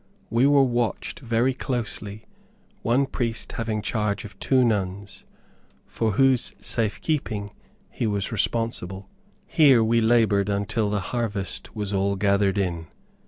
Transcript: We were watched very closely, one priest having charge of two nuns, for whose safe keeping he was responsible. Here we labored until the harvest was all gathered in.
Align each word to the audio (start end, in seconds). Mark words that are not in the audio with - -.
We 0.31 0.47
were 0.47 0.63
watched 0.63 1.19
very 1.19 1.53
closely, 1.53 2.25
one 2.81 3.05
priest 3.05 3.51
having 3.51 3.83
charge 3.83 4.25
of 4.25 4.39
two 4.39 4.63
nuns, 4.63 5.25
for 5.85 6.13
whose 6.13 6.55
safe 6.59 6.99
keeping 7.01 7.51
he 7.91 8.07
was 8.07 8.31
responsible. 8.31 9.07
Here 9.45 9.83
we 9.83 10.01
labored 10.01 10.49
until 10.49 10.89
the 10.89 11.01
harvest 11.13 11.75
was 11.75 11.93
all 11.93 12.15
gathered 12.15 12.57
in. 12.57 12.87